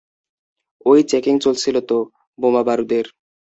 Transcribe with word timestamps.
ঐ 0.85 0.93
চেকিং 1.03 1.35
চলছিল 1.39 1.75
তো, 1.81 1.97
বোমাবারুদের। 2.39 3.05